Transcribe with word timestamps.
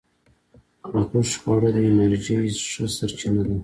د 0.91 0.93
غوښې 1.11 1.37
خواړه 1.41 1.69
د 1.75 1.77
انرژی 1.89 2.35
ښه 2.71 2.85
سرچینه 2.97 3.41
ده. 3.47 3.57